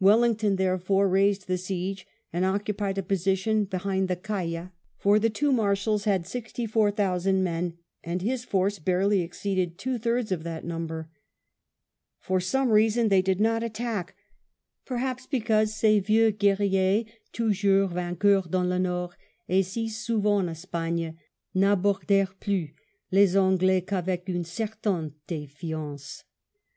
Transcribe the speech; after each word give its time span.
Wellington, 0.00 0.56
therefore, 0.56 1.08
raised 1.08 1.46
the 1.46 1.56
siege, 1.56 2.08
and 2.32 2.44
occupied 2.44 2.98
a 2.98 3.04
position 3.04 3.64
behind 3.64 4.08
the 4.08 4.16
Caya, 4.16 4.72
for 4.98 5.20
the 5.20 5.30
two 5.30 5.52
Marshals 5.52 6.02
had 6.06 6.26
sixty 6.26 6.66
four 6.66 6.90
thousand 6.90 7.44
men, 7.44 7.78
and 8.02 8.20
his 8.20 8.44
force 8.44 8.80
barely 8.80 9.20
exceeded 9.20 9.78
two 9.78 9.96
thirds 9.96 10.32
of 10.32 10.42
that 10.42 10.64
number. 10.64 11.08
For 12.18 12.40
some 12.40 12.70
reason 12.72 13.10
they 13.10 13.22
did 13.22 13.38
not 13.40 13.62
attack, 13.62 14.16
perhaps 14.84 15.24
because" 15.24 15.76
ces 15.76 16.02
vieux 16.02 16.32
guerriers, 16.32 17.04
toujours 17.32 17.88
vainquers 17.92 18.50
dans 18.50 18.68
le 18.68 18.80
Nord 18.80 19.14
et 19.48 19.64
si 19.64 19.88
souvent 19.88 20.40
en 20.44 20.48
Espagne, 20.48 21.16
n'abord^rent 21.54 22.30
plus 22.40 22.72
les 23.12 23.36
Anglais 23.36 23.82
qu'avec 23.82 24.28
une 24.28 24.42
certaine 24.42 25.12
defiance." 25.28 26.24